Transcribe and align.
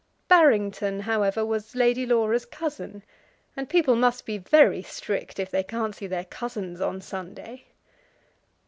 Barrington, 0.27 1.01
however, 1.01 1.45
was 1.45 1.75
Lady 1.75 2.07
Laura's 2.07 2.47
cousin, 2.47 3.03
and 3.55 3.69
people 3.69 3.95
must 3.95 4.25
be 4.25 4.39
very 4.39 4.81
strict 4.81 5.37
if 5.37 5.51
they 5.51 5.61
can't 5.61 5.93
see 5.93 6.07
their 6.07 6.25
cousins 6.25 6.81
on 6.81 7.01
Sunday. 7.01 7.65